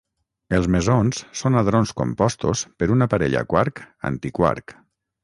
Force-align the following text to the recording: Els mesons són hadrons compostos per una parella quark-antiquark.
Els 0.59 0.67
mesons 0.75 1.19
són 1.41 1.57
hadrons 1.61 1.93
compostos 2.01 2.63
per 2.79 2.87
una 2.97 3.09
parella 3.13 3.45
quark-antiquark. 3.53 4.75